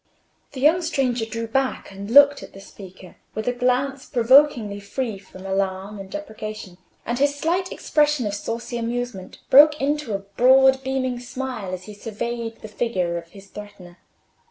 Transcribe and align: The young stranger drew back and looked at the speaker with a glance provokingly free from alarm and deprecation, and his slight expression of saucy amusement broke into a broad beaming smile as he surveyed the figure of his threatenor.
The 0.53 0.61
young 0.61 0.81
stranger 0.81 1.27
drew 1.27 1.45
back 1.45 1.91
and 1.91 2.09
looked 2.09 2.41
at 2.41 2.53
the 2.53 2.59
speaker 2.59 3.17
with 3.35 3.47
a 3.47 3.53
glance 3.53 4.03
provokingly 4.07 4.79
free 4.79 5.19
from 5.19 5.45
alarm 5.45 5.99
and 5.99 6.09
deprecation, 6.09 6.79
and 7.05 7.19
his 7.19 7.35
slight 7.35 7.71
expression 7.71 8.25
of 8.25 8.33
saucy 8.33 8.77
amusement 8.77 9.37
broke 9.51 9.79
into 9.79 10.15
a 10.15 10.25
broad 10.41 10.81
beaming 10.83 11.19
smile 11.19 11.71
as 11.71 11.83
he 11.83 11.93
surveyed 11.93 12.61
the 12.61 12.67
figure 12.67 13.15
of 13.19 13.27
his 13.33 13.45
threatenor. 13.51 13.97